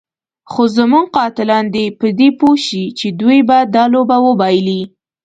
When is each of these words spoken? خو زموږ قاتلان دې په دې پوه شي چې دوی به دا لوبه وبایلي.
خو 0.51 0.63
زموږ 0.77 1.05
قاتلان 1.17 1.65
دې 1.75 1.85
په 1.99 2.07
دې 2.19 2.29
پوه 2.39 2.55
شي 2.65 2.83
چې 2.99 3.07
دوی 3.19 3.39
به 3.47 3.57
دا 3.75 3.83
لوبه 3.93 4.17
وبایلي. 4.27 4.81